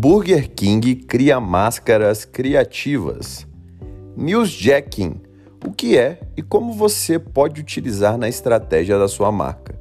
Burger 0.00 0.48
King 0.54 0.94
cria 0.94 1.40
máscaras 1.40 2.24
criativas. 2.24 3.44
Newsjacking: 4.16 5.20
o 5.66 5.72
que 5.72 5.98
é 5.98 6.20
e 6.36 6.42
como 6.42 6.72
você 6.72 7.18
pode 7.18 7.60
utilizar 7.60 8.16
na 8.16 8.28
estratégia 8.28 8.96
da 8.96 9.08
sua 9.08 9.32
marca. 9.32 9.76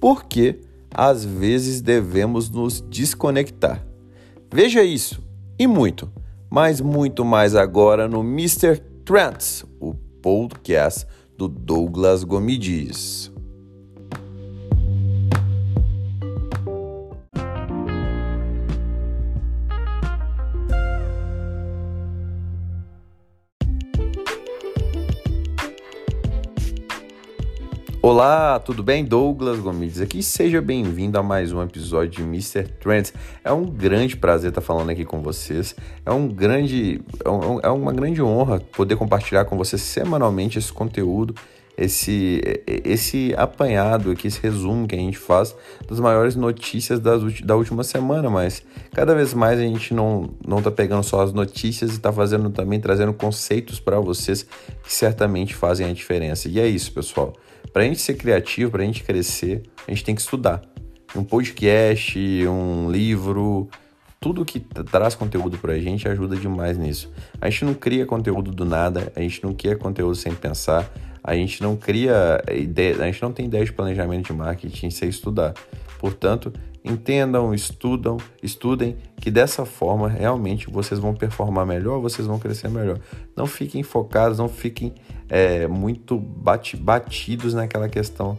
Por 0.00 0.24
que 0.24 0.60
às 0.94 1.26
vezes 1.26 1.82
devemos 1.82 2.48
nos 2.48 2.80
desconectar? 2.80 3.84
Veja 4.50 4.82
isso 4.82 5.22
e 5.58 5.66
muito, 5.66 6.10
mas 6.48 6.80
muito 6.80 7.22
mais 7.22 7.54
agora 7.54 8.08
no 8.08 8.20
Mr. 8.20 8.80
Trends, 9.04 9.62
o 9.78 9.92
podcast 10.22 11.06
do 11.36 11.48
Douglas 11.48 12.24
Gomides. 12.24 13.30
Olá, 28.10 28.58
tudo 28.58 28.82
bem? 28.82 29.04
Douglas 29.04 29.58
Gomes 29.58 30.00
aqui. 30.00 30.22
Seja 30.22 30.62
bem-vindo 30.62 31.18
a 31.18 31.22
mais 31.22 31.52
um 31.52 31.62
episódio 31.62 32.08
de 32.08 32.22
Mr. 32.22 32.62
Trends. 32.80 33.12
É 33.44 33.52
um 33.52 33.66
grande 33.66 34.16
prazer 34.16 34.48
estar 34.48 34.62
falando 34.62 34.88
aqui 34.88 35.04
com 35.04 35.20
vocês. 35.20 35.76
É 36.06 36.10
um 36.10 36.26
grande, 36.26 37.02
é, 37.22 37.66
é 37.66 37.68
uma 37.68 37.92
grande 37.92 38.22
honra 38.22 38.60
poder 38.60 38.96
compartilhar 38.96 39.44
com 39.44 39.58
vocês 39.58 39.82
semanalmente 39.82 40.58
esse 40.58 40.72
conteúdo, 40.72 41.34
esse, 41.76 42.40
esse 42.66 43.34
apanhado 43.36 44.10
aqui, 44.10 44.28
esse 44.28 44.40
resumo 44.40 44.88
que 44.88 44.94
a 44.94 44.98
gente 44.98 45.18
faz 45.18 45.54
das 45.86 46.00
maiores 46.00 46.34
notícias 46.34 46.98
das, 46.98 47.42
da 47.42 47.56
última 47.56 47.84
semana. 47.84 48.30
Mas 48.30 48.62
cada 48.94 49.14
vez 49.14 49.34
mais 49.34 49.60
a 49.60 49.64
gente 49.64 49.92
não 49.92 50.30
não 50.46 50.60
está 50.60 50.70
pegando 50.70 51.02
só 51.02 51.20
as 51.20 51.34
notícias 51.34 51.90
e 51.90 51.96
está 51.96 52.10
fazendo 52.10 52.48
também 52.48 52.80
trazendo 52.80 53.12
conceitos 53.12 53.78
para 53.78 54.00
vocês 54.00 54.44
que 54.82 54.94
certamente 54.94 55.54
fazem 55.54 55.90
a 55.90 55.92
diferença. 55.92 56.48
E 56.48 56.58
é 56.58 56.66
isso, 56.66 56.90
pessoal. 56.90 57.34
Para 57.72 57.82
a 57.82 57.84
gente 57.84 58.00
ser 58.00 58.14
criativo, 58.14 58.70
para 58.70 58.82
a 58.82 58.86
gente 58.86 59.02
crescer, 59.02 59.62
a 59.86 59.90
gente 59.90 60.04
tem 60.04 60.14
que 60.14 60.20
estudar. 60.20 60.62
Um 61.14 61.24
podcast, 61.24 62.18
um 62.46 62.90
livro, 62.90 63.68
tudo 64.20 64.44
que 64.44 64.60
traz 64.60 65.14
conteúdo 65.14 65.58
para 65.58 65.72
a 65.72 65.78
gente 65.78 66.08
ajuda 66.08 66.36
demais 66.36 66.76
nisso. 66.76 67.10
A 67.40 67.48
gente 67.48 67.64
não 67.64 67.74
cria 67.74 68.04
conteúdo 68.04 68.50
do 68.50 68.64
nada, 68.64 69.12
a 69.14 69.20
gente 69.20 69.42
não 69.42 69.54
cria 69.54 69.76
conteúdo 69.76 70.14
sem 70.14 70.34
pensar, 70.34 70.90
a 71.22 71.34
gente 71.34 71.62
não 71.62 71.76
cria 71.76 72.42
ideia, 72.52 72.96
a 73.02 73.06
gente 73.06 73.22
não 73.22 73.32
tem 73.32 73.46
ideia 73.46 73.64
de 73.64 73.72
planejamento 73.72 74.26
de 74.26 74.32
marketing 74.32 74.90
sem 74.90 75.08
estudar. 75.08 75.54
Portanto, 75.98 76.52
entendam, 76.84 77.52
estudam, 77.54 78.16
estudem, 78.42 78.96
que 79.20 79.30
dessa 79.30 79.64
forma 79.64 80.08
realmente 80.08 80.70
vocês 80.70 80.98
vão 80.98 81.14
performar 81.14 81.66
melhor, 81.66 82.00
vocês 82.00 82.26
vão 82.26 82.38
crescer 82.38 82.68
melhor. 82.68 82.98
Não 83.36 83.46
fiquem 83.46 83.82
focados, 83.82 84.38
não 84.38 84.48
fiquem 84.48 84.94
é, 85.28 85.66
muito 85.66 86.18
bate, 86.18 86.76
batidos 86.76 87.54
naquela 87.54 87.88
questão 87.88 88.36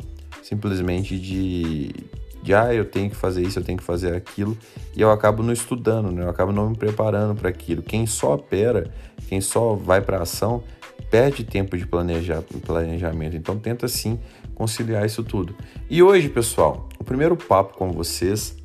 simplesmente 0.50 1.20
de, 1.20 1.94
de 2.42 2.54
ah, 2.56 2.74
eu 2.74 2.86
tenho 2.86 3.10
que 3.10 3.16
fazer 3.16 3.44
isso, 3.44 3.60
eu 3.60 3.64
tenho 3.64 3.78
que 3.78 3.84
fazer 3.84 4.16
aquilo, 4.16 4.58
e 4.96 5.02
eu 5.02 5.12
acabo 5.12 5.44
não 5.44 5.54
estudando, 5.54 6.12
né? 6.12 6.24
eu 6.24 6.30
acabo 6.30 6.52
não 6.52 6.72
me 6.72 6.76
preparando 6.76 7.36
para 7.36 7.50
aquilo. 7.50 7.84
Quem 7.84 8.08
só 8.08 8.34
opera, 8.34 8.92
quem 9.28 9.40
só 9.40 9.76
vai 9.76 10.02
para 10.02 10.24
ação, 10.24 10.64
perde 11.12 11.44
tempo 11.44 11.78
de 11.78 11.86
planejar, 11.86 12.42
planejamento. 12.66 13.36
Então 13.36 13.58
tenta 13.58 13.88
sim 13.88 14.20
conciliar 14.56 15.06
isso 15.06 15.24
tudo. 15.24 15.56
E 15.88 16.02
hoje, 16.02 16.28
pessoal, 16.30 16.89
primeiro 17.10 17.36
papo 17.36 17.76
com 17.76 17.92
vocês 17.92 18.56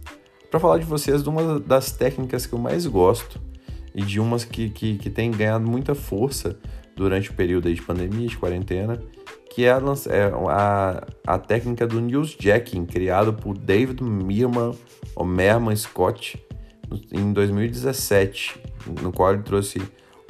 para 0.51 0.61
falar 0.61 0.77
de 0.77 0.85
vocês 0.85 1.23
de 1.23 1.29
uma 1.31 1.59
das 1.59 1.93
técnicas 1.93 2.45
que 2.45 2.53
eu 2.53 2.59
mais 2.59 2.87
gosto 2.87 3.41
e 3.95 4.03
de 4.03 4.21
umas 4.21 4.45
que, 4.45 4.69
que, 4.69 4.99
que 4.99 5.09
tem 5.09 5.31
ganhado 5.31 5.67
muita 5.67 5.95
força 5.95 6.59
durante 6.95 7.31
o 7.31 7.33
período 7.33 7.73
de 7.73 7.81
pandemia, 7.81 8.29
de 8.29 8.37
quarentena, 8.37 9.03
que 9.51 9.65
é 9.65 9.73
a, 9.73 9.79
é 10.11 10.31
a, 10.51 11.07
a 11.27 11.39
técnica 11.39 11.87
do 11.87 12.03
newsjacking, 12.03 12.85
criado 12.85 13.33
por 13.33 13.57
David 13.57 14.03
Merman, 14.03 14.73
ou 15.17 15.25
Merman 15.25 15.75
Scott, 15.75 16.39
em 17.11 17.33
2017, 17.33 18.61
no 19.01 19.11
qual 19.11 19.33
ele 19.33 19.43
trouxe 19.43 19.81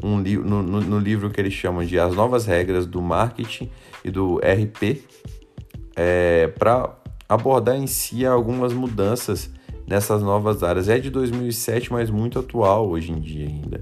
um 0.00 0.22
li 0.22 0.36
no, 0.36 0.62
no, 0.62 0.81
no 0.81 0.98
livro 1.00 1.31
que 1.31 1.41
ele 1.41 1.50
chama 1.50 1.84
de 1.84 1.98
As 1.98 2.14
Novas 2.14 2.46
Regras 2.46 2.86
do 2.86 3.02
Marketing 3.02 3.69
e 4.04 4.10
do 4.10 4.36
RP, 4.36 5.02
é, 5.96 6.46
para 6.46 7.02
abordar 7.28 7.76
em 7.76 7.86
si 7.86 8.24
algumas 8.24 8.72
mudanças 8.72 9.50
nessas 9.86 10.22
novas 10.22 10.62
áreas. 10.62 10.88
É 10.88 10.98
de 10.98 11.10
2007, 11.10 11.92
mas 11.92 12.10
muito 12.10 12.38
atual 12.38 12.88
hoje 12.88 13.12
em 13.12 13.20
dia 13.20 13.46
ainda. 13.46 13.80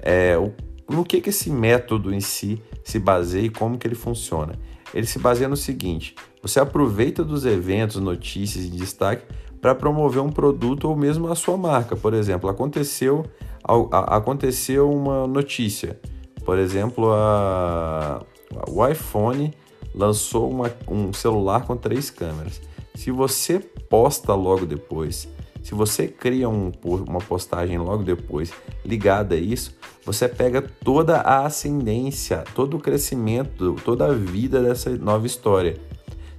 É, 0.00 0.36
o, 0.36 0.52
no 0.88 1.04
que, 1.04 1.20
que 1.20 1.30
esse 1.30 1.50
método 1.50 2.12
em 2.12 2.20
si 2.20 2.62
se 2.82 2.98
baseia 2.98 3.46
e 3.46 3.50
como 3.50 3.78
que 3.78 3.86
ele 3.86 3.94
funciona? 3.94 4.54
Ele 4.94 5.06
se 5.06 5.18
baseia 5.18 5.48
no 5.48 5.56
seguinte: 5.56 6.14
você 6.42 6.60
aproveita 6.60 7.24
dos 7.24 7.44
eventos, 7.44 7.96
notícias 7.96 8.64
e 8.64 8.70
destaque 8.70 9.24
para 9.60 9.74
promover 9.74 10.22
um 10.22 10.30
produto 10.30 10.88
ou 10.88 10.96
mesmo 10.96 11.28
a 11.28 11.34
sua 11.34 11.56
marca. 11.56 11.96
Por 11.96 12.14
exemplo, 12.14 12.48
aconteceu, 12.48 13.24
a, 13.62 14.16
aconteceu 14.16 14.90
uma 14.90 15.26
notícia. 15.26 15.98
Por 16.44 16.58
exemplo, 16.58 17.10
a, 17.12 18.22
o 18.68 18.86
iPhone 18.86 19.52
lançou 19.94 20.48
uma, 20.48 20.72
um 20.86 21.12
celular 21.12 21.66
com 21.66 21.76
três 21.76 22.08
câmeras. 22.08 22.60
Se 22.98 23.12
você 23.12 23.60
posta 23.60 24.34
logo 24.34 24.66
depois, 24.66 25.28
se 25.62 25.72
você 25.72 26.08
cria 26.08 26.48
um, 26.48 26.72
uma 27.06 27.20
postagem 27.20 27.78
logo 27.78 28.02
depois 28.02 28.52
ligada 28.84 29.36
a 29.36 29.38
isso, 29.38 29.72
você 30.04 30.26
pega 30.26 30.60
toda 30.60 31.18
a 31.18 31.46
ascendência, 31.46 32.42
todo 32.56 32.76
o 32.76 32.80
crescimento, 32.80 33.76
toda 33.84 34.06
a 34.06 34.12
vida 34.12 34.60
dessa 34.60 34.90
nova 34.96 35.28
história. 35.28 35.78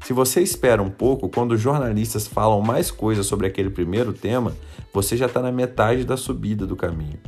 Se 0.03 0.11
você 0.11 0.41
espera 0.41 0.83
um 0.83 0.89
pouco, 0.89 1.29
quando 1.29 1.53
os 1.53 1.61
jornalistas 1.61 2.27
falam 2.27 2.61
mais 2.61 2.91
coisas 2.91 3.25
sobre 3.25 3.47
aquele 3.47 3.69
primeiro 3.69 4.11
tema, 4.11 4.53
você 4.93 5.15
já 5.15 5.27
está 5.27 5.41
na 5.41 5.53
metade 5.53 6.03
da 6.03 6.17
subida 6.17 6.67
do 6.67 6.75
caminho. 6.75 7.19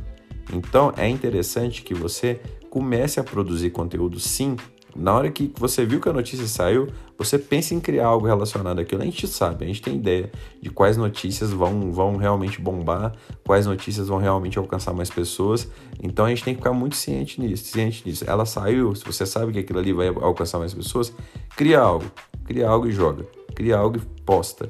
Então 0.52 0.92
é 0.94 1.08
interessante 1.08 1.80
que 1.80 1.94
você 1.94 2.38
comece 2.68 3.18
a 3.18 3.24
produzir 3.24 3.70
conteúdo 3.70 4.20
sim 4.20 4.56
na 4.94 5.14
hora 5.14 5.30
que 5.30 5.52
você 5.56 5.84
viu 5.86 6.00
que 6.00 6.08
a 6.08 6.12
notícia 6.12 6.46
saiu, 6.46 6.88
você 7.16 7.38
pensa 7.38 7.74
em 7.74 7.80
criar 7.80 8.06
algo 8.06 8.26
relacionado 8.26 8.78
àquilo. 8.78 9.02
A 9.02 9.04
gente 9.04 9.26
sabe, 9.26 9.64
a 9.64 9.68
gente 9.68 9.80
tem 9.80 9.96
ideia 9.96 10.30
de 10.60 10.70
quais 10.70 10.96
notícias 10.96 11.50
vão, 11.50 11.92
vão 11.92 12.16
realmente 12.16 12.60
bombar, 12.60 13.14
quais 13.44 13.66
notícias 13.66 14.08
vão 14.08 14.18
realmente 14.18 14.58
alcançar 14.58 14.92
mais 14.92 15.08
pessoas. 15.08 15.68
Então 16.02 16.24
a 16.24 16.28
gente 16.28 16.44
tem 16.44 16.54
que 16.54 16.60
ficar 16.60 16.72
muito 16.72 16.96
ciente 16.96 17.40
nisso, 17.40 17.64
ciente 17.64 18.02
nisso. 18.06 18.24
Ela 18.26 18.44
saiu, 18.44 18.94
se 18.94 19.04
você 19.04 19.24
sabe 19.24 19.52
que 19.52 19.58
aquilo 19.60 19.78
ali 19.78 19.92
vai 19.92 20.08
alcançar 20.08 20.58
mais 20.58 20.74
pessoas, 20.74 21.12
cria 21.56 21.80
algo, 21.80 22.10
cria 22.44 22.68
algo 22.68 22.88
e 22.88 22.92
joga, 22.92 23.24
cria 23.54 23.76
algo 23.76 23.96
e 23.96 24.00
posta, 24.24 24.68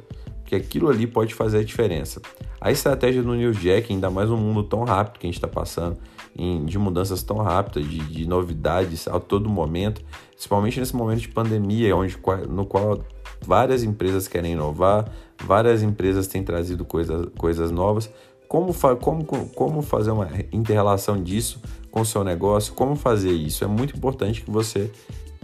que 0.53 0.57
aquilo 0.57 0.91
ali 0.91 1.07
pode 1.07 1.33
fazer 1.33 1.61
a 1.61 1.65
diferença. 1.65 2.21
A 2.61 2.71
estratégia 2.71 3.23
do 3.23 3.35
New 3.35 3.53
Jack, 3.53 3.91
ainda 3.91 4.11
mais 4.11 4.29
um 4.29 4.37
mundo 4.37 4.63
tão 4.63 4.85
rápido 4.85 5.19
que 5.19 5.27
a 5.27 5.29
gente 5.29 5.39
está 5.39 5.49
passando, 5.49 5.97
em, 6.37 6.67
de 6.67 6.79
mudanças 6.79 7.23
tão 7.23 7.39
rápidas, 7.39 7.89
de, 7.89 7.99
de, 8.01 8.29
novidades 8.29 9.09
a 9.09 9.19
todo 9.19 9.49
momento, 9.49 10.03
principalmente 10.31 10.79
nesse 10.79 10.95
momento 10.95 11.21
de 11.21 11.29
pandemia, 11.29 11.97
onde, 11.97 12.19
no 12.51 12.67
qual 12.67 13.03
várias 13.41 13.83
empresas 13.83 14.29
querem 14.29 14.53
inovar, 14.53 15.11
várias 15.43 15.83
empresas 15.83 16.27
têm 16.27 16.43
trazido 16.43 16.85
coisas, 16.85 17.29
coisas 17.39 17.71
novas. 17.71 18.11
Como, 18.47 18.75
fa 18.75 18.95
como, 18.95 19.25
como 19.25 19.81
fazer 19.81 20.11
uma 20.11 20.29
interrelação 20.53 21.23
disso 21.23 21.63
com 21.91 22.03
o 22.03 22.05
seu 22.05 22.23
negócio? 22.23 22.75
Como 22.75 22.95
fazer 22.95 23.33
isso? 23.33 23.65
É 23.65 23.67
muito 23.67 23.97
importante 23.97 24.43
que 24.43 24.51
você 24.51 24.91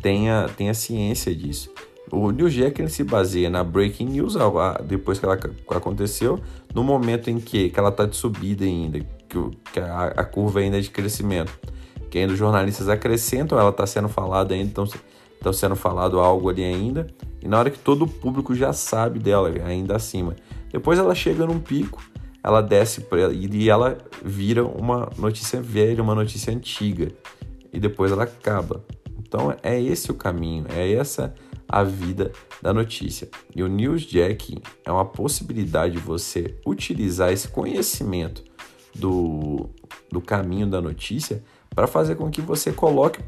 tenha, 0.02 0.50
tenha 0.54 0.74
ciência 0.74 1.34
disso. 1.34 1.72
O 2.10 2.30
New 2.30 2.48
Jack 2.48 2.88
se 2.88 3.04
baseia 3.04 3.50
na 3.50 3.62
breaking 3.62 4.06
news, 4.06 4.34
depois 4.86 5.18
que 5.18 5.24
ela 5.24 5.38
aconteceu, 5.70 6.40
no 6.74 6.82
momento 6.82 7.28
em 7.28 7.38
que, 7.38 7.70
que 7.70 7.78
ela 7.78 7.90
está 7.90 8.06
de 8.06 8.16
subida 8.16 8.64
ainda, 8.64 9.00
que, 9.28 9.80
a, 9.80 10.06
a, 10.06 10.24
curva 10.24 10.60
ainda 10.60 10.78
é 10.78 10.80
de 10.80 10.90
crescimento. 10.90 11.52
Que 12.10 12.18
ainda 12.18 12.32
os 12.32 12.38
jornalistas 12.38 12.88
acrescentam, 12.88 13.58
ela 13.58 13.70
está 13.70 13.86
sendo 13.86 14.08
falada 14.08 14.54
ainda, 14.54 14.68
estão 14.68 15.52
sendo 15.52 15.76
falado 15.76 16.18
algo 16.18 16.48
ali 16.48 16.64
ainda, 16.64 17.06
e 17.42 17.48
na 17.48 17.58
hora 17.58 17.70
que 17.70 17.78
todo 17.78 18.02
o 18.02 18.08
público 18.08 18.54
já 18.54 18.72
sabe 18.72 19.18
dela, 19.18 19.52
ainda 19.64 19.96
acima. 19.96 20.34
Depois 20.72 20.98
ela 20.98 21.14
chega 21.14 21.46
num 21.46 21.58
pico, 21.58 22.02
ela 22.42 22.62
desce 22.62 23.04
e 23.52 23.68
ela 23.68 23.98
vira 24.24 24.64
uma 24.64 25.10
notícia 25.18 25.60
velha, 25.60 26.02
uma 26.02 26.14
notícia 26.14 26.52
antiga, 26.52 27.08
e 27.72 27.78
depois 27.78 28.10
ela 28.10 28.24
acaba. 28.24 28.84
Então 29.18 29.54
é 29.62 29.80
esse 29.80 30.10
o 30.10 30.14
caminho, 30.14 30.64
é 30.74 30.92
essa 30.92 31.34
a 31.68 31.82
vida 31.82 32.32
da 32.62 32.72
notícia. 32.72 33.28
E 33.54 33.62
o 33.62 33.68
newsjacking 33.68 34.60
é 34.84 34.90
uma 34.90 35.04
possibilidade 35.04 35.94
de 35.94 36.00
você 36.00 36.56
utilizar 36.66 37.32
esse 37.32 37.48
conhecimento 37.48 38.42
do, 38.94 39.68
do 40.10 40.20
caminho 40.20 40.66
da 40.66 40.80
notícia 40.80 41.42
para 41.74 41.86
fazer 41.86 42.16
com 42.16 42.30
que 42.30 42.40
você 42.40 42.72
coloque 42.72 43.20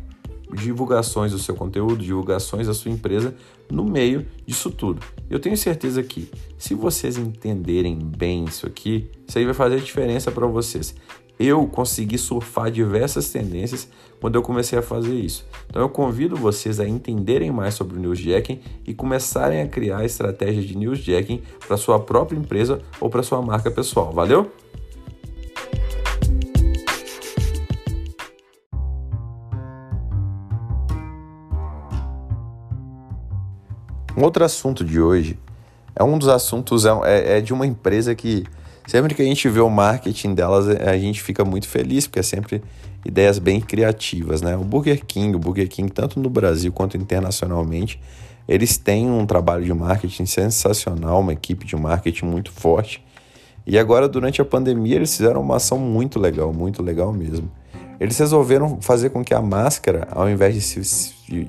divulgações 0.55 1.33
do 1.33 1.39
seu 1.39 1.55
conteúdo, 1.55 2.03
divulgações 2.03 2.67
da 2.67 2.75
sua 2.75 2.91
empresa 2.91 3.35
no 3.71 3.85
meio 3.85 4.27
disso 4.47 4.71
tudo. 4.71 5.01
Eu 5.29 5.39
tenho 5.39 5.57
certeza 5.57 6.03
que 6.03 6.29
se 6.59 6.75
vocês 6.75 7.17
entenderem 7.17 7.97
bem 7.99 8.45
isso 8.45 8.67
aqui, 8.67 9.09
isso 9.27 9.39
aí 9.39 9.45
vai 9.45 9.55
fazer 9.55 9.81
diferença 9.81 10.31
para 10.31 10.47
vocês. 10.47 10.95
Eu 11.43 11.67
consegui 11.67 12.19
surfar 12.19 12.71
diversas 12.71 13.31
tendências 13.31 13.89
quando 14.21 14.35
eu 14.35 14.43
comecei 14.43 14.79
a 14.79 14.83
fazer 14.83 15.15
isso. 15.15 15.47
Então 15.71 15.81
eu 15.81 15.89
convido 15.89 16.37
vocês 16.37 16.79
a 16.79 16.87
entenderem 16.87 17.51
mais 17.51 17.73
sobre 17.73 17.97
o 17.97 17.99
newsjacking 17.99 18.61
e 18.87 18.93
começarem 18.93 19.63
a 19.63 19.67
criar 19.67 20.05
estratégias 20.05 20.67
de 20.67 20.77
newsjacking 20.77 21.41
para 21.67 21.79
sua 21.79 21.99
própria 21.99 22.37
empresa 22.37 22.83
ou 23.01 23.09
para 23.09 23.23
sua 23.23 23.41
marca 23.41 23.71
pessoal. 23.71 24.13
Valeu? 24.13 24.53
Um 34.15 34.23
outro 34.23 34.45
assunto 34.45 34.85
de 34.85 35.01
hoje 35.01 35.39
é 35.97 36.05
um 36.05 36.19
dos 36.19 36.29
assuntos, 36.29 36.85
é, 36.85 37.39
é, 37.39 37.41
de 37.41 37.55
uma 37.55 37.67
empresa 37.67 38.15
que 38.15 38.45
sempre 38.87 39.15
que 39.15 39.23
a 39.23 39.25
gente 39.25 39.49
vê 39.49 39.61
o 39.61 39.71
marketing 39.71 40.35
delas, 40.35 40.69
a 40.69 40.97
gente 40.97 41.23
fica 41.23 41.45
muito 41.45 41.69
feliz, 41.69 42.07
porque 42.07 42.21
é 42.21 42.23
sempre 42.23 42.63
ideias 43.05 43.39
bem 43.39 43.61
criativas, 43.61 44.43
né? 44.43 44.57
O 44.57 44.65
Burger 44.65 45.05
King, 45.05 45.37
o 45.37 45.39
Burger 45.39 45.69
King, 45.69 45.91
tanto 45.91 46.21
no 46.21 46.29
Brasil 46.29 46.73
quanto 46.73 46.97
internacionalmente, 46.97 48.01
eles 48.49 48.77
têm 48.77 49.09
um 49.09 49.25
trabalho 49.25 49.65
de 49.65 49.73
marketing 49.73 50.27
sensacional, 50.27 51.21
uma 51.21 51.33
equipe 51.33 51.65
de 51.65 51.77
marketing 51.77 52.27
muito 52.27 52.51
forte. 52.51 53.03
E 53.67 53.79
agora, 53.79 54.09
durante 54.09 54.41
a 54.41 54.45
pandemia, 54.45 54.97
eles 54.97 55.17
fizeram 55.17 55.41
uma 55.41 55.57
ação 55.57 55.79
muito 55.79 56.19
legal, 56.19 56.53
muito 56.53 56.83
legal 56.83 57.13
mesmo. 57.13 57.51
Eles 58.01 58.19
resolveram 58.19 58.81
fazer 58.81 59.11
com 59.11 59.23
que 59.23 59.35
a 59.35 59.41
máscara, 59.41 60.09
ao 60.11 60.29
invés 60.29 60.55
de 60.55 60.61
se, 60.61 61.47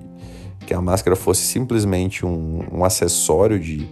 que 0.66 0.74
a 0.74 0.82
máscara 0.82 1.16
fosse 1.16 1.42
simplesmente 1.42 2.26
um, 2.26 2.64
um 2.72 2.86
acessório 2.86 3.60
de, 3.60 3.88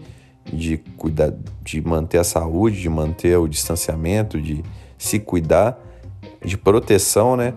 de 0.51 0.77
cuidar, 0.97 1.33
de 1.63 1.81
manter 1.81 2.17
a 2.17 2.23
saúde, 2.23 2.81
de 2.81 2.89
manter 2.89 3.37
o 3.37 3.47
distanciamento, 3.47 4.41
de 4.41 4.63
se 4.97 5.19
cuidar, 5.19 5.79
de 6.43 6.57
proteção, 6.57 7.35
né? 7.35 7.53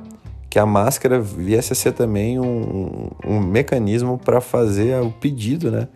Que 0.48 0.58
a 0.58 0.66
máscara 0.66 1.20
viesse 1.20 1.72
a 1.72 1.76
ser 1.76 1.92
também 1.92 2.38
um, 2.38 3.08
um, 3.26 3.40
mecanismo 3.40 4.18
para 4.18 4.40
fazer 4.40 5.00
o 5.00 5.10
pedido, 5.10 5.70
né? 5.70 5.88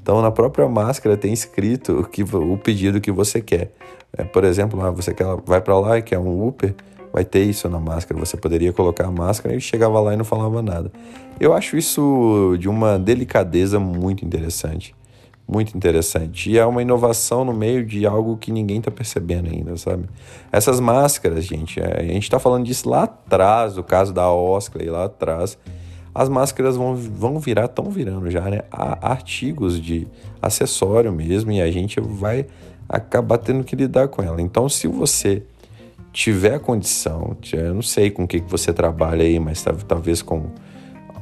Então, 0.00 0.20
na 0.20 0.30
própria 0.30 0.68
máscara 0.68 1.16
tem 1.16 1.32
escrito 1.32 2.00
o, 2.00 2.04
que, 2.04 2.22
o 2.22 2.56
pedido 2.58 3.00
que 3.00 3.10
você 3.10 3.40
quer. 3.40 3.72
É, 4.16 4.22
por 4.22 4.44
exemplo, 4.44 4.80
ah, 4.84 4.90
você 4.90 5.12
quer, 5.12 5.26
vai 5.44 5.60
para 5.60 5.78
lá 5.78 5.98
e 5.98 6.02
quer 6.02 6.18
um 6.18 6.46
Uber, 6.46 6.74
vai 7.12 7.24
ter 7.24 7.42
isso 7.42 7.68
na 7.68 7.80
máscara. 7.80 8.18
Você 8.20 8.36
poderia 8.36 8.72
colocar 8.72 9.06
a 9.06 9.10
máscara 9.10 9.54
e 9.54 9.60
chegava 9.60 9.98
lá 10.00 10.14
e 10.14 10.16
não 10.16 10.24
falava 10.24 10.62
nada. 10.62 10.92
Eu 11.40 11.52
acho 11.52 11.76
isso 11.76 12.56
de 12.58 12.68
uma 12.68 12.98
delicadeza 12.98 13.80
muito 13.80 14.24
interessante. 14.24 14.94
Muito 15.46 15.76
interessante. 15.76 16.50
E 16.50 16.58
é 16.58 16.64
uma 16.64 16.80
inovação 16.80 17.44
no 17.44 17.52
meio 17.52 17.84
de 17.84 18.06
algo 18.06 18.36
que 18.36 18.50
ninguém 18.50 18.78
está 18.78 18.90
percebendo 18.90 19.50
ainda, 19.50 19.76
sabe? 19.76 20.08
Essas 20.50 20.80
máscaras, 20.80 21.44
gente, 21.44 21.80
é, 21.80 22.00
a 22.00 22.02
gente 22.02 22.22
está 22.22 22.38
falando 22.38 22.64
disso 22.64 22.88
lá 22.88 23.02
atrás, 23.04 23.74
do 23.74 23.84
caso 23.84 24.12
da 24.12 24.30
Oscar, 24.30 24.82
lá 24.86 25.04
atrás. 25.04 25.58
As 26.14 26.28
máscaras 26.28 26.76
vão, 26.76 26.94
vão 26.96 27.38
virar, 27.38 27.66
estão 27.66 27.90
virando 27.90 28.30
já, 28.30 28.42
né? 28.42 28.62
Há 28.70 29.10
artigos 29.10 29.80
de 29.80 30.06
acessório 30.40 31.12
mesmo 31.12 31.52
e 31.52 31.60
a 31.60 31.70
gente 31.70 32.00
vai 32.00 32.46
acabar 32.88 33.36
tendo 33.36 33.64
que 33.64 33.76
lidar 33.76 34.08
com 34.08 34.22
ela. 34.22 34.40
Então, 34.40 34.68
se 34.68 34.86
você 34.86 35.42
tiver 36.12 36.60
condição, 36.60 37.36
eu 37.52 37.74
não 37.74 37.82
sei 37.82 38.10
com 38.10 38.24
o 38.24 38.28
que 38.28 38.38
você 38.38 38.72
trabalha 38.72 39.24
aí, 39.24 39.38
mas 39.38 39.64
talvez 39.86 40.22
com 40.22 40.44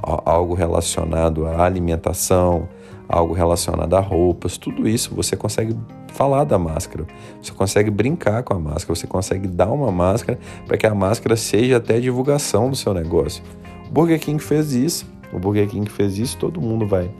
algo 0.02 0.54
relacionado 0.54 1.46
à 1.46 1.64
alimentação, 1.64 2.68
algo 3.08 3.34
relacionado 3.34 3.94
a 3.94 4.00
roupas, 4.00 4.56
tudo 4.56 4.88
isso 4.88 5.14
você 5.14 5.36
consegue 5.36 5.76
falar 6.08 6.44
da 6.44 6.58
máscara, 6.58 7.06
você 7.40 7.52
consegue 7.52 7.90
brincar 7.90 8.42
com 8.42 8.54
a 8.54 8.58
máscara, 8.58 8.94
você 8.94 9.06
consegue 9.06 9.48
dar 9.48 9.70
uma 9.70 9.90
máscara 9.90 10.38
para 10.66 10.76
que 10.76 10.86
a 10.86 10.94
máscara 10.94 11.36
seja 11.36 11.78
até 11.78 12.00
divulgação 12.00 12.70
do 12.70 12.76
seu 12.76 12.92
negócio. 12.94 13.42
O 13.88 13.92
Burger 13.92 14.20
King 14.20 14.42
fez 14.42 14.72
isso, 14.72 15.06
o 15.32 15.38
Burger 15.38 15.68
King 15.68 15.90
fez 15.90 16.18
isso, 16.18 16.36
todo 16.38 16.60
mundo 16.60 16.86
vai 16.86 17.10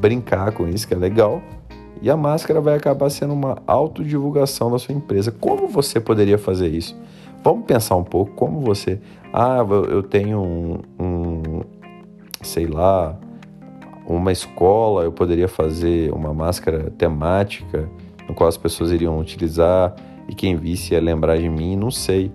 brincar 0.00 0.52
com 0.52 0.68
isso, 0.68 0.86
que 0.86 0.94
é 0.94 0.96
legal, 0.96 1.42
e 2.00 2.10
a 2.10 2.16
máscara 2.16 2.60
vai 2.60 2.74
acabar 2.74 3.10
sendo 3.10 3.32
uma 3.32 3.58
autodivulgação 3.66 4.70
da 4.70 4.78
sua 4.78 4.94
empresa. 4.94 5.30
Como 5.30 5.68
você 5.68 6.00
poderia 6.00 6.36
fazer 6.36 6.68
isso? 6.68 6.96
Vamos 7.44 7.64
pensar 7.64 7.96
um 7.96 8.04
pouco 8.04 8.32
como 8.34 8.60
você. 8.60 9.00
Ah, 9.32 9.58
eu 9.88 10.02
tenho 10.02 10.40
um, 10.40 10.80
um 10.98 11.60
sei 12.42 12.66
lá, 12.66 13.16
uma 14.06 14.32
escola, 14.32 15.04
eu 15.04 15.12
poderia 15.12 15.48
fazer 15.48 16.12
uma 16.12 16.34
máscara 16.34 16.90
temática 16.96 17.88
no 18.28 18.34
qual 18.34 18.48
as 18.48 18.56
pessoas 18.56 18.90
iriam 18.90 19.18
utilizar 19.18 19.94
e 20.28 20.34
quem 20.34 20.56
visse 20.56 20.94
ia 20.94 21.00
lembrar 21.00 21.36
de 21.38 21.48
mim, 21.48 21.76
não 21.76 21.90
sei. 21.90 22.30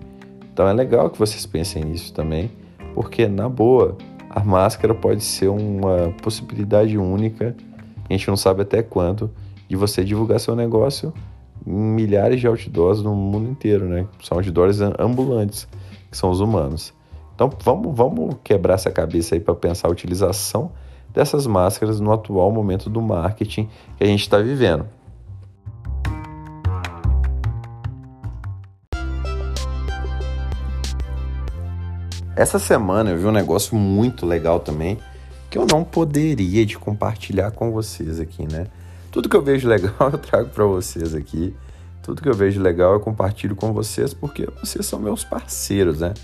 Então 0.52 0.68
é 0.68 0.72
legal 0.72 1.10
que 1.10 1.18
vocês 1.18 1.46
pensem 1.46 1.84
nisso 1.84 2.12
também, 2.12 2.50
porque 2.94 3.26
na 3.28 3.48
boa, 3.48 3.96
a 4.30 4.40
máscara 4.40 4.94
pode 4.94 5.22
ser 5.22 5.48
uma 5.48 6.12
possibilidade 6.22 6.96
única, 6.98 7.54
a 8.08 8.12
gente 8.12 8.28
não 8.28 8.36
sabe 8.36 8.62
até 8.62 8.82
quanto, 8.82 9.30
de 9.68 9.76
você 9.76 10.02
divulgar 10.02 10.40
seu 10.40 10.56
negócio 10.56 11.12
em 11.66 11.70
milhares 11.70 12.40
de 12.40 12.46
outdoors 12.46 13.02
no 13.02 13.14
mundo 13.14 13.50
inteiro, 13.50 13.84
né? 13.84 14.06
São 14.22 14.38
outdoors 14.38 14.80
ambulantes, 14.98 15.68
que 16.10 16.16
são 16.16 16.30
os 16.30 16.40
humanos. 16.40 16.94
Então 17.34 17.50
vamos, 17.62 17.94
vamos 17.94 18.36
quebrar 18.42 18.74
essa 18.74 18.90
cabeça 18.90 19.34
aí 19.34 19.40
para 19.40 19.54
pensar 19.54 19.88
a 19.88 19.90
utilização 19.90 20.72
dessas 21.18 21.48
máscaras 21.48 21.98
no 21.98 22.12
atual 22.12 22.52
momento 22.52 22.88
do 22.88 23.02
marketing 23.02 23.68
que 23.96 24.04
a 24.04 24.06
gente 24.06 24.20
está 24.20 24.38
vivendo. 24.38 24.86
Essa 32.36 32.60
semana 32.60 33.10
eu 33.10 33.18
vi 33.18 33.26
um 33.26 33.32
negócio 33.32 33.74
muito 33.74 34.24
legal 34.24 34.60
também 34.60 34.96
que 35.50 35.58
eu 35.58 35.66
não 35.66 35.82
poderia 35.82 36.64
de 36.64 36.78
compartilhar 36.78 37.50
com 37.50 37.72
vocês 37.72 38.20
aqui, 38.20 38.46
né? 38.46 38.68
Tudo 39.10 39.28
que 39.28 39.34
eu 39.34 39.42
vejo 39.42 39.66
legal 39.66 39.92
eu 40.12 40.18
trago 40.18 40.50
para 40.50 40.66
vocês 40.66 41.16
aqui. 41.16 41.52
Tudo 42.00 42.22
que 42.22 42.28
eu 42.28 42.34
vejo 42.34 42.62
legal 42.62 42.92
eu 42.92 43.00
compartilho 43.00 43.56
com 43.56 43.72
vocês 43.72 44.14
porque 44.14 44.46
vocês 44.60 44.86
são 44.86 45.00
meus 45.00 45.24
parceiros, 45.24 45.98
né? 45.98 46.14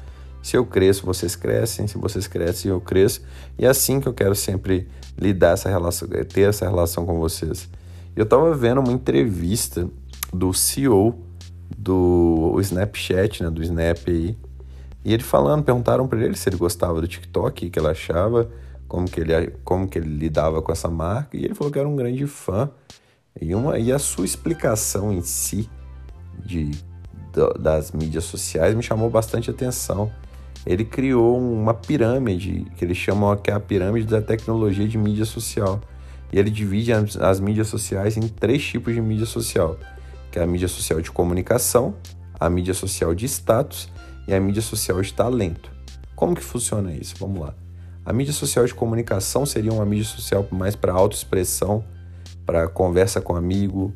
Se 0.44 0.58
eu 0.58 0.66
cresço, 0.66 1.06
vocês 1.06 1.34
crescem. 1.34 1.86
Se 1.86 1.96
vocês 1.96 2.26
crescem, 2.26 2.70
eu 2.70 2.78
cresço. 2.78 3.22
E 3.58 3.64
é 3.64 3.68
assim 3.68 3.98
que 3.98 4.06
eu 4.06 4.12
quero 4.12 4.34
sempre 4.34 4.86
lidar 5.18 5.52
essa 5.52 5.70
relação, 5.70 6.06
ter 6.06 6.42
essa 6.42 6.68
relação 6.68 7.06
com 7.06 7.18
vocês. 7.18 7.66
Eu 8.14 8.24
estava 8.24 8.54
vendo 8.54 8.78
uma 8.82 8.92
entrevista 8.92 9.88
do 10.34 10.52
CEO 10.52 11.18
do 11.78 12.58
Snapchat, 12.60 13.42
né, 13.42 13.48
do 13.48 13.62
Snap 13.62 13.96
aí, 14.06 14.36
e 15.02 15.14
ele 15.14 15.22
falando, 15.22 15.64
perguntaram 15.64 16.06
para 16.06 16.22
ele 16.22 16.36
se 16.36 16.46
ele 16.50 16.56
gostava 16.56 17.00
do 17.00 17.08
TikTok, 17.08 17.66
o 17.66 17.70
que 17.70 17.78
ele 17.78 17.88
achava, 17.88 18.50
como 18.86 19.08
que 19.08 19.20
ele, 19.20 19.50
como 19.64 19.88
que 19.88 19.98
ele 19.98 20.14
lidava 20.14 20.60
com 20.60 20.70
essa 20.70 20.90
marca, 20.90 21.38
e 21.38 21.44
ele 21.46 21.54
falou 21.54 21.72
que 21.72 21.78
era 21.78 21.88
um 21.88 21.96
grande 21.96 22.26
fã. 22.26 22.70
E, 23.40 23.54
uma, 23.54 23.78
e 23.78 23.90
a 23.90 23.98
sua 23.98 24.26
explicação 24.26 25.10
em 25.10 25.22
si 25.22 25.70
de, 26.44 26.70
das 27.58 27.92
mídias 27.92 28.24
sociais 28.24 28.74
me 28.74 28.82
chamou 28.82 29.08
bastante 29.08 29.50
atenção. 29.50 30.12
Ele 30.66 30.84
criou 30.84 31.38
uma 31.38 31.74
pirâmide, 31.74 32.66
que 32.76 32.84
eles 32.84 32.96
chamam 32.96 33.36
que 33.36 33.50
é 33.50 33.54
a 33.54 33.60
pirâmide 33.60 34.06
da 34.06 34.22
tecnologia 34.22 34.88
de 34.88 34.96
mídia 34.96 35.24
social. 35.24 35.80
E 36.32 36.38
ele 36.38 36.50
divide 36.50 36.92
as, 36.92 37.16
as 37.16 37.40
mídias 37.40 37.68
sociais 37.68 38.16
em 38.16 38.26
três 38.26 38.64
tipos 38.64 38.94
de 38.94 39.00
mídia 39.00 39.26
social, 39.26 39.78
que 40.32 40.38
é 40.38 40.42
a 40.42 40.46
mídia 40.46 40.68
social 40.68 41.00
de 41.00 41.10
comunicação, 41.10 41.94
a 42.40 42.48
mídia 42.48 42.74
social 42.74 43.14
de 43.14 43.26
status 43.26 43.90
e 44.26 44.34
a 44.34 44.40
mídia 44.40 44.62
social 44.62 45.00
de 45.00 45.12
talento. 45.12 45.70
Como 46.16 46.34
que 46.34 46.42
funciona 46.42 46.92
isso? 46.92 47.14
Vamos 47.18 47.40
lá. 47.40 47.54
A 48.04 48.12
mídia 48.12 48.32
social 48.32 48.66
de 48.66 48.74
comunicação 48.74 49.46
seria 49.46 49.72
uma 49.72 49.84
mídia 49.84 50.04
social 50.04 50.46
mais 50.50 50.76
para 50.76 50.92
autoexpressão, 50.92 51.84
para 52.44 52.68
conversa 52.68 53.20
com 53.20 53.34
amigo, 53.34 53.92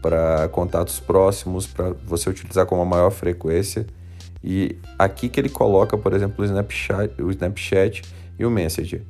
para 0.00 0.48
contatos 0.48 0.98
próximos, 0.98 1.66
para 1.66 1.92
você 2.06 2.30
utilizar 2.30 2.66
com 2.66 2.76
uma 2.76 2.84
maior 2.84 3.10
frequência. 3.10 3.86
E 4.42 4.76
aqui 4.98 5.28
que 5.28 5.38
ele 5.38 5.48
coloca, 5.48 5.96
por 5.98 6.12
exemplo, 6.12 6.42
o 6.42 6.44
Snapchat, 6.44 7.22
o 7.22 7.30
Snapchat 7.30 8.02
e 8.38 8.44
o 8.44 8.50
Messenger. 8.50 9.02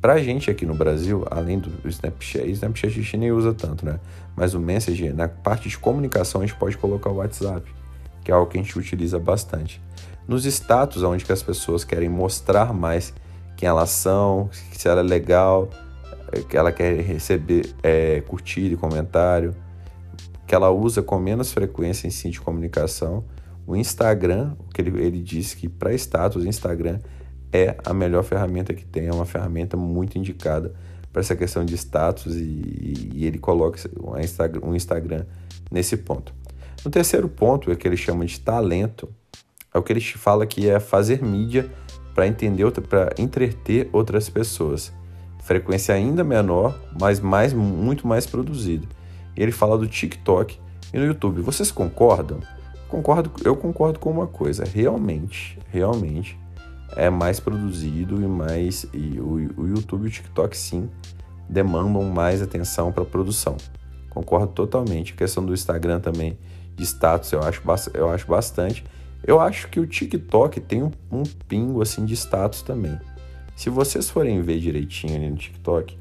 Para 0.00 0.14
a 0.14 0.22
gente 0.22 0.50
aqui 0.50 0.66
no 0.66 0.74
Brasil, 0.74 1.24
além 1.30 1.58
do 1.58 1.88
Snapchat, 1.88 2.46
o 2.46 2.50
Snapchat 2.50 2.88
a 2.88 3.02
gente 3.02 3.16
nem 3.16 3.32
usa 3.32 3.54
tanto, 3.54 3.86
né? 3.86 3.98
Mas 4.36 4.52
o 4.52 4.60
Messenger, 4.60 5.14
na 5.14 5.28
parte 5.28 5.68
de 5.68 5.78
comunicação, 5.78 6.42
a 6.42 6.46
gente 6.46 6.58
pode 6.58 6.76
colocar 6.76 7.08
o 7.08 7.16
WhatsApp, 7.16 7.72
que 8.22 8.30
é 8.30 8.34
algo 8.34 8.50
que 8.50 8.58
a 8.58 8.62
gente 8.62 8.78
utiliza 8.78 9.18
bastante. 9.18 9.80
Nos 10.28 10.44
status, 10.44 11.02
onde 11.02 11.24
que 11.24 11.32
as 11.32 11.42
pessoas 11.42 11.84
querem 11.84 12.08
mostrar 12.08 12.74
mais 12.74 13.14
quem 13.56 13.68
elas 13.68 13.90
são, 13.90 14.50
se 14.72 14.88
ela 14.88 15.00
é 15.00 15.02
legal, 15.02 15.70
que 16.48 16.56
ela 16.56 16.72
quer 16.72 17.00
receber 17.00 17.72
é, 17.82 18.20
curtir 18.22 18.72
e 18.72 18.76
comentário, 18.76 19.54
que 20.46 20.54
ela 20.54 20.70
usa 20.70 21.02
com 21.02 21.18
menos 21.18 21.52
frequência 21.52 22.06
em 22.06 22.10
si 22.10 22.30
de 22.30 22.40
comunicação. 22.40 23.24
O 23.66 23.74
Instagram, 23.76 24.54
que 24.72 24.80
ele, 24.80 25.02
ele 25.02 25.22
diz 25.22 25.54
que 25.54 25.68
para 25.68 25.92
status, 25.94 26.42
o 26.42 26.48
Instagram 26.48 26.98
é 27.52 27.76
a 27.84 27.94
melhor 27.94 28.22
ferramenta 28.24 28.74
que 28.74 28.84
tem, 28.84 29.06
é 29.06 29.12
uma 29.12 29.24
ferramenta 29.24 29.76
muito 29.76 30.18
indicada 30.18 30.74
para 31.12 31.20
essa 31.20 31.36
questão 31.36 31.64
de 31.64 31.74
status 31.74 32.34
e, 32.34 33.10
e 33.14 33.24
ele 33.24 33.38
coloca 33.38 33.78
um 34.02 34.18
Instagram, 34.18 34.74
Instagram 34.74 35.24
nesse 35.70 35.96
ponto. 35.96 36.34
No 36.84 36.90
terceiro 36.90 37.28
ponto, 37.28 37.70
é 37.70 37.76
que 37.76 37.86
ele 37.86 37.96
chama 37.96 38.26
de 38.26 38.40
talento, 38.40 39.08
é 39.72 39.78
o 39.78 39.82
que 39.82 39.92
ele 39.92 40.00
fala 40.00 40.44
que 40.44 40.68
é 40.68 40.78
fazer 40.80 41.22
mídia 41.22 41.70
para 42.14 42.26
entender 42.26 42.70
para 42.82 43.14
entreter 43.18 43.88
outras 43.92 44.28
pessoas. 44.28 44.92
Frequência 45.42 45.94
ainda 45.94 46.24
menor, 46.24 46.78
mas 46.98 47.20
mais 47.20 47.52
muito 47.52 48.06
mais 48.06 48.26
produzido. 48.26 48.88
Ele 49.36 49.52
fala 49.52 49.76
do 49.76 49.86
TikTok 49.86 50.58
e 50.92 50.98
no 50.98 51.04
YouTube. 51.04 51.42
Vocês 51.42 51.70
concordam? 51.70 52.40
Concordo, 52.94 53.32
eu 53.44 53.56
concordo 53.56 53.98
com 53.98 54.08
uma 54.08 54.28
coisa. 54.28 54.62
Realmente, 54.64 55.58
realmente 55.68 56.38
é 56.96 57.10
mais 57.10 57.40
produzido 57.40 58.22
e 58.22 58.26
mais 58.28 58.86
e 58.94 59.18
o, 59.18 59.62
o 59.62 59.66
YouTube 59.66 60.04
e 60.04 60.06
o 60.06 60.10
TikTok 60.10 60.56
sim 60.56 60.88
demandam 61.48 62.04
mais 62.04 62.40
atenção 62.40 62.92
para 62.92 63.04
produção. 63.04 63.56
Concordo 64.10 64.52
totalmente. 64.52 65.12
A 65.12 65.16
questão 65.16 65.44
do 65.44 65.52
Instagram 65.52 65.98
também 65.98 66.38
de 66.76 66.84
status 66.84 67.32
eu 67.32 67.40
acho, 67.40 67.60
eu 67.94 68.10
acho 68.10 68.28
bastante. 68.28 68.84
Eu 69.26 69.40
acho 69.40 69.68
que 69.70 69.80
o 69.80 69.86
TikTok 69.88 70.60
tem 70.60 70.84
um, 70.84 70.92
um 71.10 71.24
pingo 71.48 71.82
assim 71.82 72.04
de 72.04 72.14
status 72.14 72.62
também. 72.62 72.96
Se 73.56 73.70
vocês 73.70 74.08
forem 74.08 74.40
ver 74.40 74.60
direitinho 74.60 75.16
ali 75.16 75.28
no 75.28 75.36
TikTok, 75.36 75.98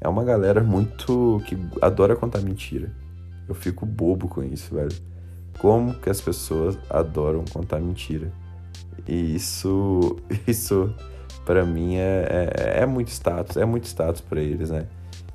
é 0.00 0.08
uma 0.08 0.22
galera 0.22 0.62
muito 0.62 1.42
que 1.46 1.58
adora 1.82 2.14
contar 2.14 2.42
mentira. 2.42 2.92
Eu 3.48 3.56
fico 3.56 3.84
bobo 3.84 4.28
com 4.28 4.44
isso, 4.44 4.76
velho. 4.76 5.07
Como 5.58 5.94
que 5.94 6.08
as 6.08 6.20
pessoas 6.20 6.78
adoram 6.88 7.44
contar 7.52 7.80
mentira. 7.80 8.32
E 9.06 9.34
isso, 9.34 10.16
isso 10.46 10.94
para 11.44 11.64
mim 11.64 11.96
é, 11.96 12.52
é, 12.54 12.82
é, 12.82 12.86
muito 12.86 13.08
status, 13.08 13.56
é 13.56 13.64
muito 13.64 13.84
status 13.84 14.20
para 14.20 14.40
eles, 14.40 14.70
né? 14.70 14.86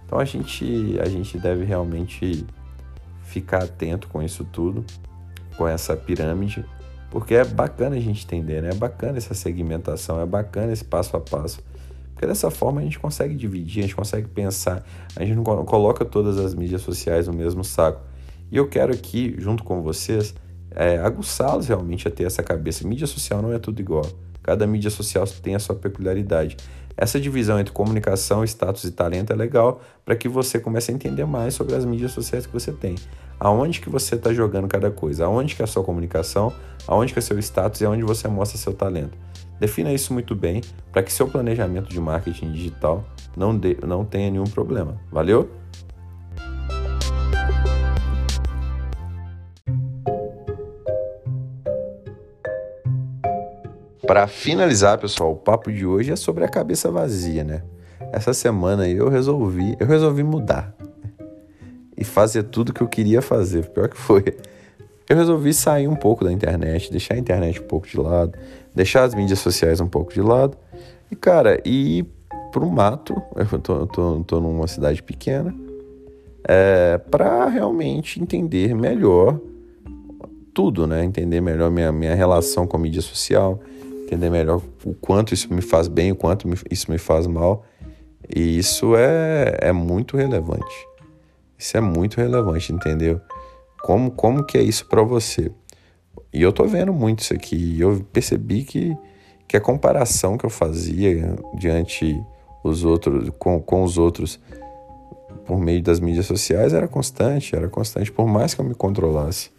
Então 0.05 0.19
a 0.19 0.25
gente, 0.25 0.99
a 1.01 1.05
gente 1.05 1.39
deve 1.39 1.65
realmente 1.65 2.45
ficar 3.23 3.63
atento 3.63 4.07
com 4.07 4.21
isso 4.21 4.43
tudo, 4.45 4.85
com 5.57 5.67
essa 5.67 5.95
pirâmide, 5.95 6.63
porque 7.09 7.33
é 7.33 7.43
bacana 7.43 7.95
a 7.95 7.99
gente 7.99 8.25
entender, 8.25 8.61
né? 8.61 8.69
É 8.69 8.75
bacana 8.75 9.17
essa 9.17 9.33
segmentação, 9.33 10.21
é 10.21 10.25
bacana 10.25 10.71
esse 10.71 10.85
passo 10.85 11.17
a 11.17 11.19
passo. 11.19 11.61
Porque 12.13 12.27
dessa 12.27 12.51
forma 12.51 12.79
a 12.79 12.83
gente 12.83 12.99
consegue 12.99 13.35
dividir, 13.35 13.79
a 13.79 13.81
gente 13.83 13.95
consegue 13.95 14.27
pensar, 14.27 14.83
a 15.15 15.25
gente 15.25 15.35
não 15.35 15.43
coloca 15.43 16.05
todas 16.05 16.37
as 16.37 16.53
mídias 16.53 16.81
sociais 16.81 17.27
no 17.27 17.33
mesmo 17.33 17.63
saco. 17.63 18.01
E 18.53 18.57
eu 18.57 18.67
quero 18.67 18.93
aqui, 18.93 19.33
junto 19.39 19.63
com 19.63 19.81
vocês, 19.81 20.36
é, 20.69 21.00
aguçá-los 21.00 21.67
realmente 21.67 22.07
a 22.07 22.12
ter 22.12 22.25
essa 22.25 22.43
cabeça. 22.43 22.88
Mídia 22.88 23.07
social 23.07 23.41
não 23.41 23.51
é 23.51 23.57
tudo 23.57 23.79
igual. 23.79 24.05
Cada 24.43 24.67
mídia 24.67 24.91
social 24.91 25.25
tem 25.41 25.55
a 25.55 25.60
sua 25.60 25.74
peculiaridade. 25.74 26.55
Essa 26.95 27.19
divisão 27.19 27.60
entre 27.60 27.74
comunicação, 27.74 28.43
status 28.43 28.83
e 28.83 28.91
talento 28.91 29.33
é 29.33 29.36
legal 29.36 29.81
para 30.05 30.15
que 30.15 30.29
você 30.29 30.60
comece 30.60 30.91
a 30.91 30.93
entender 30.93 31.25
mais 31.25 31.55
sobre 31.55 31.74
as 31.74 31.83
mídias 31.83 32.12
sociais 32.12 32.45
que 32.45 32.53
você 32.53 32.72
tem. 32.72 32.93
Aonde 33.39 33.81
que 33.81 33.89
você 33.89 34.13
está 34.13 34.31
jogando 34.31 34.67
cada 34.67 34.91
coisa, 34.91 35.25
aonde 35.25 35.55
que 35.55 35.63
é 35.63 35.65
a 35.65 35.67
sua 35.67 35.83
comunicação, 35.83 36.53
aonde 36.88 37.12
que 37.12 37.17
é 37.17 37.24
seu 37.24 37.39
status 37.39 37.81
e 37.81 37.86
aonde 37.86 38.03
você 38.03 38.27
mostra 38.27 38.55
seu 38.60 38.74
talento. 38.74 39.17
Defina 39.60 39.91
isso 39.91 40.13
muito 40.13 40.36
bem 40.36 40.62
para 40.91 41.01
que 41.01 41.12
seu 41.12 41.27
planejamento 41.27 41.89
de 41.89 42.00
marketing 42.00 42.51
digital 42.51 43.03
não, 43.36 43.57
de, 43.57 43.79
não 43.83 44.05
tenha 44.05 44.29
nenhum 44.29 44.43
problema. 44.43 45.01
Valeu? 45.12 45.62
Para 54.05 54.27
finalizar, 54.27 54.98
pessoal, 54.98 55.31
o 55.31 55.36
papo 55.36 55.72
de 55.72 55.86
hoje 55.86 56.12
é 56.12 56.15
sobre 56.15 56.43
a 56.43 56.50
cabeça 56.50 56.91
vazia, 56.91 57.43
né? 57.43 57.63
Essa 58.12 58.33
semana 58.33 58.88
eu 58.88 59.07
resolvi, 59.10 59.75
eu 59.79 59.88
resolvi 59.88 60.24
mudar 60.24 60.75
e 61.98 62.03
fazer 62.03 62.43
tudo 62.43 62.74
que 62.74 62.81
eu 62.81 62.88
queria 62.88 63.22
fazer. 63.22 63.69
Pior 63.69 63.88
que 63.88 63.98
foi. 63.98 64.24
Eu 65.10 65.15
resolvi 65.15 65.53
sair 65.53 65.88
um 65.88 65.95
pouco 65.95 66.24
da 66.24 66.31
internet, 66.31 66.91
deixar 66.91 67.15
a 67.15 67.17
internet 67.17 67.62
um 67.62 67.67
pouco 67.67 67.88
de 67.88 67.98
lado, 67.98 68.38
deixar 68.75 69.03
as 69.03 69.13
mídias 69.13 69.39
sociais 69.39 69.79
um 69.79 69.88
pouco 69.88 70.13
de 70.13 70.22
lado 70.22 70.57
e, 71.10 71.15
cara, 71.15 71.62
ir 71.65 72.05
pro 72.51 72.69
mato. 72.69 73.22
Eu 73.36 73.60
tô, 73.60 73.88
tô, 73.88 74.24
tô 74.24 74.39
numa 74.39 74.67
cidade 74.67 75.01
pequena 75.01 75.53
é, 76.48 76.98
para 76.98 77.48
realmente 77.48 78.22
entender 78.22 78.75
melhor 78.75 79.39
tudo, 80.53 80.86
né? 80.86 81.03
Entender 81.03 81.41
melhor 81.41 81.72
minha, 81.72 81.91
minha 81.91 82.13
relação 82.13 82.67
com 82.67 82.77
a 82.77 82.79
mídia 82.79 83.01
social, 83.01 83.60
entender 84.03 84.29
melhor 84.29 84.62
o 84.86 84.93
quanto 84.93 85.33
isso 85.33 85.53
me 85.53 85.62
faz 85.62 85.88
bem, 85.88 86.12
o 86.12 86.15
quanto 86.15 86.48
isso 86.69 86.91
me 86.91 86.98
faz 86.98 87.27
mal. 87.27 87.65
E 88.33 88.57
isso 88.57 88.95
é, 88.95 89.57
é 89.62 89.72
muito 89.72 90.15
relevante. 90.17 90.88
Isso 91.57 91.75
é 91.77 91.81
muito 91.81 92.17
relevante, 92.17 92.72
entendeu? 92.72 93.19
Como, 93.83 94.12
como 94.12 94.43
que 94.43 94.57
é 94.57 94.62
isso 94.62 94.86
para 94.88 95.03
você? 95.03 95.51
E 96.31 96.41
eu 96.41 96.51
tô 96.51 96.65
vendo 96.65 96.93
muito 96.93 97.19
isso 97.19 97.33
aqui. 97.33 97.79
Eu 97.79 98.05
percebi 98.12 98.63
que, 98.63 98.95
que 99.48 99.57
a 99.57 99.62
comparação 99.62 100.38
que 100.38 100.45
eu 100.45 100.50
fazia 100.50 101.36
diante 101.55 102.22
os 102.63 102.86
outros, 102.86 103.29
com, 103.38 103.62
com 103.62 103.83
os 103.83 103.98
outros 103.98 104.39
por 105.45 105.60
meio 105.60 105.81
das 105.83 106.00
mídias 106.00 106.25
sociais 106.25 106.74
era 106.74 106.88
constante, 106.88 107.55
era 107.55 107.67
constante, 107.67 108.12
por 108.12 108.25
mais 108.25 108.53
que 108.53 108.62
eu 108.62 108.65
me 108.65 108.74
controlasse. 108.74 109.51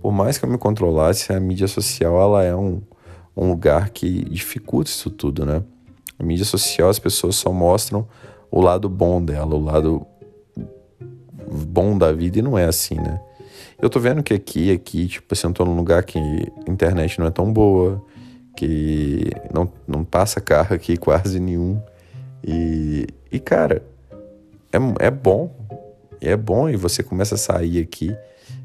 Por 0.00 0.12
mais 0.12 0.36
que 0.36 0.44
eu 0.44 0.50
me 0.50 0.58
controlasse, 0.58 1.32
a 1.32 1.40
mídia 1.40 1.66
social 1.66 2.20
ela 2.20 2.44
é 2.44 2.54
um, 2.54 2.82
um 3.36 3.48
lugar 3.48 3.90
que 3.90 4.24
dificulta 4.24 4.90
isso 4.90 5.10
tudo, 5.10 5.44
né? 5.44 5.62
A 6.18 6.22
mídia 6.22 6.44
social, 6.44 6.88
as 6.88 6.98
pessoas 6.98 7.36
só 7.36 7.52
mostram 7.52 8.06
o 8.50 8.60
lado 8.60 8.88
bom 8.88 9.22
dela, 9.22 9.54
o 9.54 9.60
lado 9.60 10.06
bom 11.50 11.98
da 11.98 12.12
vida, 12.12 12.38
e 12.38 12.42
não 12.42 12.56
é 12.56 12.66
assim, 12.66 12.94
né? 12.94 13.20
Eu 13.80 13.90
tô 13.90 13.98
vendo 13.98 14.22
que 14.22 14.32
aqui, 14.32 14.70
aqui, 14.70 15.06
tipo 15.06 15.26
assim, 15.32 15.48
eu 15.48 15.52
tô 15.52 15.64
num 15.64 15.76
lugar 15.76 16.04
que 16.04 16.18
a 16.18 16.70
internet 16.70 17.18
não 17.18 17.26
é 17.26 17.30
tão 17.30 17.52
boa, 17.52 18.02
que 18.56 19.30
não, 19.52 19.70
não 19.86 20.04
passa 20.04 20.40
carro 20.40 20.74
aqui 20.74 20.96
quase 20.98 21.40
nenhum. 21.40 21.80
E, 22.42 23.06
e 23.32 23.40
cara, 23.40 23.82
é, 24.72 25.06
é 25.06 25.10
bom. 25.10 25.50
É 26.20 26.36
bom 26.36 26.68
e 26.68 26.76
você 26.76 27.02
começa 27.02 27.34
a 27.34 27.38
sair 27.38 27.80
aqui 27.80 28.16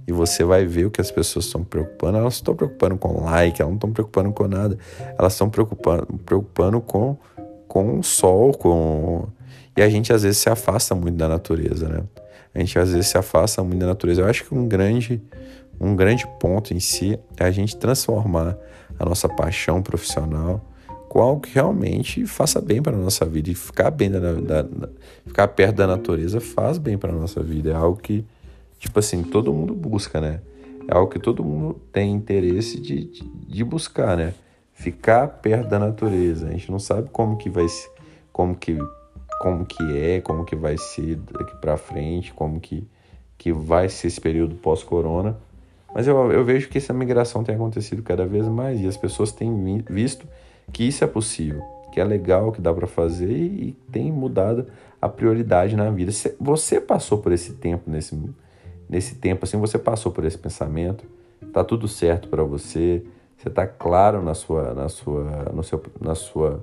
e 0.09 0.11
você 0.11 0.43
vai 0.43 0.65
ver 0.65 0.85
o 0.85 0.91
que 0.91 0.99
as 0.99 1.11
pessoas 1.11 1.45
estão 1.45 1.63
preocupando. 1.63 2.17
Elas 2.17 2.33
estão 2.33 2.55
preocupando 2.55 2.97
com 2.97 3.23
like, 3.23 3.61
elas 3.61 3.69
não 3.69 3.75
estão 3.75 3.91
preocupando 3.91 4.31
com 4.31 4.47
nada. 4.47 4.75
Elas 5.15 5.33
estão 5.33 5.47
preocupando, 5.51 6.07
preocupando 6.25 6.81
com, 6.81 7.15
com 7.67 7.99
o 7.99 8.03
sol, 8.03 8.51
com. 8.53 9.27
E 9.77 9.83
a 9.83 9.87
gente 9.87 10.11
às 10.11 10.23
vezes 10.23 10.39
se 10.39 10.49
afasta 10.49 10.95
muito 10.95 11.15
da 11.15 11.27
natureza, 11.27 11.87
né? 11.87 12.01
A 12.55 12.59
gente 12.59 12.79
às 12.79 12.91
vezes 12.91 13.05
se 13.05 13.19
afasta 13.19 13.63
muito 13.63 13.79
da 13.81 13.85
natureza. 13.85 14.21
Eu 14.21 14.25
acho 14.25 14.45
que 14.45 14.55
um 14.55 14.67
grande, 14.67 15.21
um 15.79 15.95
grande 15.95 16.27
ponto 16.39 16.73
em 16.73 16.79
si 16.79 17.19
é 17.37 17.45
a 17.45 17.51
gente 17.51 17.77
transformar 17.77 18.57
a 18.97 19.05
nossa 19.05 19.29
paixão 19.29 19.79
profissional 19.79 20.59
com 21.07 21.21
algo 21.21 21.41
que 21.41 21.53
realmente 21.53 22.25
faça 22.25 22.59
bem 22.59 22.81
para 22.81 22.95
a 22.95 22.99
nossa 22.99 23.25
vida. 23.25 23.51
E 23.51 23.53
ficar 23.53 23.91
bem 23.91 24.09
da, 24.09 24.19
da, 24.19 24.65
ficar 25.23 25.47
perto 25.49 25.75
da 25.75 25.85
natureza 25.85 26.41
faz 26.41 26.79
bem 26.79 26.97
para 26.97 27.11
a 27.11 27.15
nossa 27.15 27.43
vida. 27.43 27.69
É 27.69 27.75
algo 27.75 28.01
que 28.01 28.25
tipo 28.79 28.97
assim, 28.97 29.21
todo 29.21 29.53
mundo 29.53 29.75
busca, 29.75 30.19
né? 30.19 30.39
É 30.87 30.95
algo 30.95 31.11
que 31.11 31.19
todo 31.19 31.43
mundo 31.43 31.79
tem 31.91 32.11
interesse 32.11 32.79
de, 32.79 33.03
de, 33.45 33.63
buscar, 33.63 34.17
né? 34.17 34.33
Ficar 34.73 35.27
perto 35.27 35.69
da 35.69 35.77
natureza. 35.77 36.47
A 36.47 36.51
gente 36.51 36.71
não 36.71 36.79
sabe 36.79 37.09
como 37.11 37.37
que 37.37 37.49
vai 37.49 37.67
como 38.31 38.55
que 38.55 38.77
como 39.39 39.65
que 39.65 39.97
é, 39.97 40.21
como 40.21 40.43
que 40.43 40.55
vai 40.55 40.77
ser 40.77 41.17
daqui 41.17 41.55
para 41.57 41.77
frente, 41.77 42.33
como 42.33 42.59
que 42.59 42.87
que 43.37 43.53
vai 43.53 43.87
ser 43.87 44.07
esse 44.07 44.19
período 44.19 44.55
pós-corona. 44.55 45.37
Mas 45.93 46.07
eu, 46.07 46.31
eu 46.31 46.43
vejo 46.43 46.69
que 46.69 46.77
essa 46.77 46.93
migração 46.93 47.43
tem 47.43 47.55
acontecido 47.55 48.03
cada 48.03 48.25
vez 48.25 48.47
mais 48.47 48.81
e 48.81 48.87
as 48.87 48.97
pessoas 48.97 49.31
têm 49.31 49.83
visto 49.89 50.27
que 50.73 50.83
isso 50.83 51.03
é 51.03 51.07
possível, 51.07 51.63
que 51.91 51.99
é 51.99 52.03
legal, 52.03 52.51
que 52.51 52.61
dá 52.61 52.73
para 52.73 52.85
fazer 52.85 53.31
e, 53.31 53.69
e 53.69 53.77
tem 53.91 54.11
mudado 54.11 54.67
a 55.01 55.07
prioridade 55.07 55.75
na 55.75 55.89
vida. 55.89 56.11
Você 56.39 56.81
passou 56.81 57.19
por 57.19 57.31
esse 57.31 57.53
tempo 57.53 57.89
nesse 57.89 58.15
nesse 58.89 59.15
tempo 59.15 59.45
assim 59.45 59.57
você 59.57 59.77
passou 59.77 60.11
por 60.11 60.25
esse 60.25 60.37
pensamento, 60.37 61.05
tá 61.53 61.63
tudo 61.63 61.87
certo 61.87 62.27
para 62.27 62.43
você, 62.43 63.05
você 63.37 63.49
tá 63.49 63.67
claro 63.67 64.21
na 64.21 64.33
sua 64.33 64.73
na 64.73 64.89
sua 64.89 65.23
no 65.53 65.63
seu 65.63 65.81
na 66.01 66.15
sua 66.15 66.61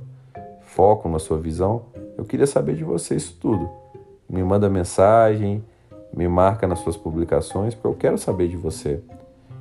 foco, 0.62 1.08
na 1.08 1.18
sua 1.18 1.38
visão. 1.38 1.86
Eu 2.18 2.24
queria 2.24 2.46
saber 2.46 2.74
de 2.74 2.84
você 2.84 3.14
isso 3.14 3.38
tudo. 3.40 3.70
Me 4.28 4.42
manda 4.42 4.68
mensagem, 4.68 5.64
me 6.12 6.26
marca 6.26 6.66
nas 6.66 6.80
suas 6.80 6.96
publicações, 6.96 7.74
porque 7.74 7.86
eu 7.86 7.94
quero 7.94 8.18
saber 8.18 8.48
de 8.48 8.56
você. 8.56 9.00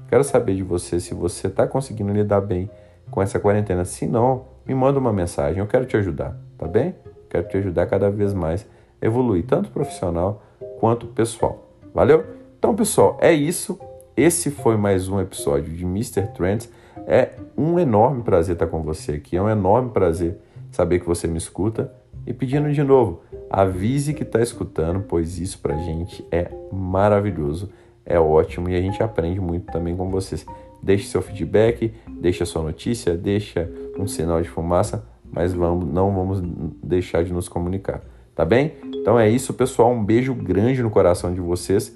Quero 0.09 0.23
saber 0.23 0.55
de 0.55 0.63
você 0.63 0.99
se 0.99 1.13
você 1.13 1.47
está 1.47 1.67
conseguindo 1.67 2.11
lidar 2.11 2.41
bem 2.41 2.69
com 3.11 3.21
essa 3.21 3.39
quarentena. 3.39 3.85
Se 3.85 4.07
não, 4.07 4.45
me 4.65 4.73
manda 4.73 4.99
uma 4.99 5.13
mensagem. 5.13 5.59
Eu 5.59 5.67
quero 5.67 5.85
te 5.85 5.95
ajudar, 5.97 6.35
tá 6.57 6.67
bem? 6.67 6.95
Quero 7.29 7.47
te 7.47 7.57
ajudar 7.57 7.85
cada 7.87 8.09
vez 8.09 8.33
mais 8.33 8.65
a 9.01 9.05
evoluir, 9.05 9.45
tanto 9.45 9.69
profissional 9.69 10.41
quanto 10.79 11.07
pessoal. 11.07 11.69
Valeu? 11.93 12.34
Então, 12.65 12.75
pessoal, 12.75 13.15
é 13.21 13.31
isso. 13.31 13.79
Esse 14.17 14.49
foi 14.49 14.75
mais 14.75 15.07
um 15.07 15.21
episódio 15.21 15.71
de 15.71 15.83
Mr. 15.83 16.25
Trends. 16.33 16.67
É 17.05 17.33
um 17.55 17.77
enorme 17.77 18.23
prazer 18.23 18.55
estar 18.55 18.65
com 18.65 18.81
você 18.81 19.11
aqui. 19.11 19.37
É 19.37 19.41
um 19.41 19.47
enorme 19.47 19.91
prazer 19.91 20.39
saber 20.71 20.97
que 20.97 21.05
você 21.05 21.27
me 21.27 21.37
escuta. 21.37 21.93
E 22.25 22.33
pedindo 22.33 22.73
de 22.73 22.81
novo, 22.81 23.21
avise 23.51 24.15
que 24.15 24.23
está 24.23 24.41
escutando, 24.41 25.01
pois 25.07 25.37
isso 25.37 25.59
para 25.59 25.75
a 25.75 25.77
gente 25.77 26.25
é 26.31 26.49
maravilhoso, 26.73 27.69
é 28.03 28.19
ótimo 28.19 28.67
e 28.67 28.75
a 28.75 28.81
gente 28.81 29.03
aprende 29.03 29.39
muito 29.39 29.71
também 29.71 29.95
com 29.95 30.09
vocês. 30.09 30.43
Deixe 30.81 31.05
seu 31.05 31.21
feedback, 31.21 31.93
deixe 32.19 32.41
a 32.41 32.47
sua 32.47 32.63
notícia, 32.63 33.15
deixa 33.15 33.69
um 33.95 34.07
sinal 34.07 34.41
de 34.41 34.49
fumaça, 34.49 35.07
mas 35.31 35.53
vamos, 35.53 35.87
não 35.93 36.11
vamos 36.11 36.41
deixar 36.83 37.23
de 37.23 37.31
nos 37.31 37.47
comunicar, 37.47 38.01
tá 38.33 38.43
bem? 38.43 38.73
Então 38.85 39.19
é 39.19 39.29
isso, 39.29 39.53
pessoal. 39.53 39.91
Um 39.91 40.03
beijo 40.03 40.33
grande 40.33 40.81
no 40.81 40.89
coração 40.89 41.31
de 41.31 41.39
vocês 41.39 41.95